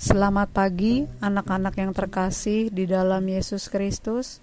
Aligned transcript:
Selamat 0.00 0.48
pagi, 0.48 1.04
anak-anak 1.20 1.76
yang 1.76 1.92
terkasih 1.92 2.72
di 2.72 2.88
dalam 2.88 3.20
Yesus 3.20 3.68
Kristus. 3.68 4.40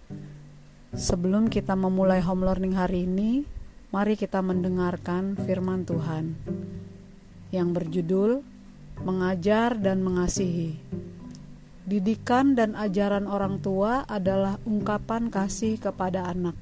Sebelum 0.93 1.49
kita 1.49 1.73
memulai 1.73 2.21
home 2.21 2.45
learning 2.45 2.77
hari 2.77 3.09
ini, 3.09 3.41
mari 3.89 4.13
kita 4.13 4.37
mendengarkan 4.45 5.33
firman 5.33 5.81
Tuhan 5.81 6.37
yang 7.49 7.73
berjudul 7.73 8.45
"Mengajar 9.01 9.81
dan 9.81 10.05
Mengasihi". 10.05 10.77
Didikan 11.89 12.53
dan 12.53 12.77
ajaran 12.77 13.25
orang 13.25 13.57
tua 13.57 14.05
adalah 14.05 14.61
ungkapan 14.61 15.33
kasih 15.33 15.81
kepada 15.81 16.29
anak, 16.29 16.53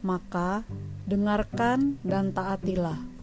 maka 0.00 0.64
dengarkan 1.04 2.00
dan 2.00 2.32
taatilah. 2.32 3.19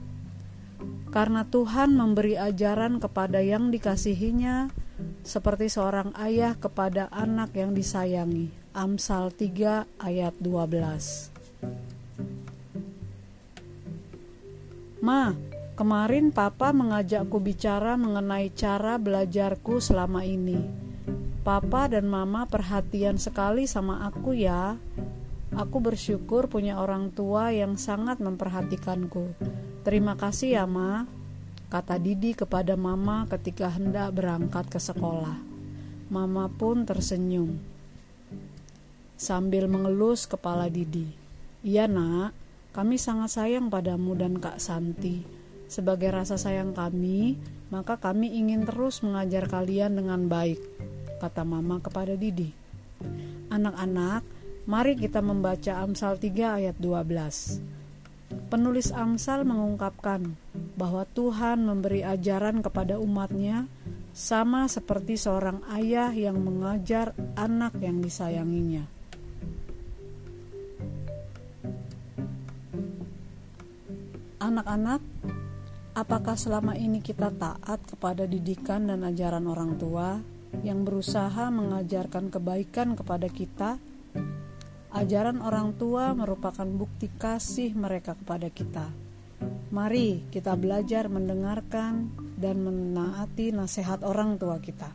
Karena 1.18 1.42
Tuhan 1.50 1.98
memberi 1.98 2.38
ajaran 2.38 3.02
kepada 3.02 3.42
yang 3.42 3.74
dikasihinya, 3.74 4.70
seperti 5.26 5.66
seorang 5.66 6.14
ayah 6.14 6.54
kepada 6.54 7.10
anak 7.10 7.58
yang 7.58 7.74
disayangi. 7.74 8.54
Amsal 8.78 9.34
3 9.34 9.90
ayat 9.98 10.38
12. 10.38 11.34
Ma, 15.02 15.34
kemarin 15.74 16.30
papa 16.30 16.70
mengajakku 16.70 17.42
bicara 17.42 17.98
mengenai 17.98 18.54
cara 18.54 19.02
belajarku 19.02 19.82
selama 19.82 20.22
ini. 20.22 20.70
Papa 21.42 21.90
dan 21.90 22.06
mama 22.14 22.46
perhatian 22.46 23.18
sekali 23.18 23.66
sama 23.66 24.06
aku 24.06 24.38
ya. 24.38 24.78
Aku 25.58 25.82
bersyukur 25.82 26.46
punya 26.46 26.78
orang 26.78 27.10
tua 27.10 27.50
yang 27.50 27.74
sangat 27.74 28.22
memperhatikanku. 28.22 29.34
Terima 29.88 30.20
kasih 30.20 30.60
ya, 30.60 30.68
Ma 30.68 31.08
kata 31.72 31.96
Didi 31.96 32.36
kepada 32.36 32.76
Mama 32.76 33.24
ketika 33.32 33.72
hendak 33.72 34.20
berangkat 34.20 34.68
ke 34.68 34.84
sekolah. 34.84 35.40
Mama 36.12 36.52
pun 36.52 36.84
tersenyum 36.84 37.56
sambil 39.16 39.72
mengelus 39.72 40.28
kepala 40.28 40.68
Didi. 40.68 41.08
Iya 41.64 41.88
nak, 41.88 42.36
kami 42.76 43.00
sangat 43.00 43.40
sayang 43.40 43.72
padamu 43.72 44.12
dan 44.20 44.44
Kak 44.44 44.60
Santi. 44.60 45.24
Sebagai 45.72 46.12
rasa 46.12 46.36
sayang 46.36 46.76
kami, 46.76 47.40
maka 47.72 47.96
kami 47.96 48.44
ingin 48.44 48.68
terus 48.68 49.00
mengajar 49.00 49.48
kalian 49.48 50.04
dengan 50.04 50.28
baik, 50.28 50.60
kata 51.24 51.48
Mama 51.48 51.80
kepada 51.80 52.20
Didi. 52.20 52.52
Anak-anak, 53.48 54.28
mari 54.68 55.00
kita 55.00 55.24
membaca 55.24 55.80
Amsal 55.80 56.20
3 56.20 56.60
ayat 56.60 56.76
12. 56.76 57.77
Penulis 58.48 58.96
Amsal 58.96 59.44
mengungkapkan 59.44 60.40
bahwa 60.80 61.04
Tuhan 61.12 61.68
memberi 61.68 62.08
ajaran 62.08 62.64
kepada 62.64 62.96
umatnya 62.96 63.68
sama 64.16 64.72
seperti 64.72 65.20
seorang 65.20 65.68
ayah 65.76 66.16
yang 66.16 66.40
mengajar 66.40 67.12
anak 67.36 67.76
yang 67.84 68.00
disayanginya. 68.00 68.88
Anak-anak, 74.40 75.04
apakah 75.92 76.40
selama 76.40 76.80
ini 76.80 77.04
kita 77.04 77.36
taat 77.36 77.84
kepada 77.84 78.24
didikan 78.24 78.88
dan 78.88 79.04
ajaran 79.04 79.44
orang 79.44 79.76
tua 79.76 80.24
yang 80.64 80.88
berusaha 80.88 81.52
mengajarkan 81.52 82.32
kebaikan 82.32 82.96
kepada 82.96 83.28
kita? 83.28 83.76
Ajaran 84.98 85.46
orang 85.46 85.78
tua 85.78 86.18
merupakan 86.18 86.66
bukti 86.66 87.06
kasih 87.22 87.78
mereka 87.78 88.18
kepada 88.18 88.50
kita. 88.50 88.90
Mari 89.70 90.26
kita 90.34 90.58
belajar 90.58 91.06
mendengarkan 91.06 92.10
dan 92.34 92.66
menaati 92.66 93.54
nasihat 93.54 94.02
orang 94.02 94.42
tua 94.42 94.58
kita. 94.58 94.90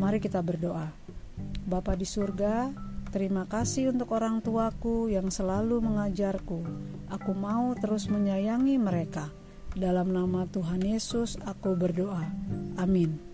Mari 0.00 0.24
kita 0.24 0.40
berdoa. 0.40 0.88
Bapa 1.68 1.92
di 2.00 2.08
surga, 2.08 2.72
terima 3.12 3.44
kasih 3.44 3.92
untuk 3.92 4.08
orang 4.16 4.40
tuaku 4.40 5.12
yang 5.12 5.28
selalu 5.28 5.84
mengajarku. 5.84 6.64
Aku 7.12 7.36
mau 7.36 7.76
terus 7.76 8.08
menyayangi 8.08 8.80
mereka. 8.80 9.28
Dalam 9.76 10.16
nama 10.16 10.48
Tuhan 10.48 10.80
Yesus, 10.80 11.36
aku 11.44 11.76
berdoa. 11.76 12.24
Amin. 12.80 13.27